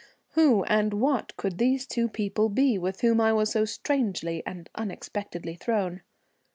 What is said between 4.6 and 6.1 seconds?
unexpectedly thrown?